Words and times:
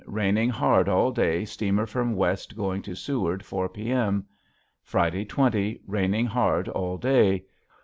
raining 0.07 0.49
heard 0.49 0.89
all 0.89 1.11
day 1.11 1.45
steamer 1.45 1.85
from 1.85 2.15
West 2.15 2.55
going 2.57 2.81
to 2.81 2.95
seward 2.95 3.45
4 3.45 3.69
P.M. 3.69 4.25
F. 4.83 5.27
20. 5.27 5.79
raining 5.85 6.25
heard 6.25 6.67
all 6.67 6.97
Day. 6.97 7.45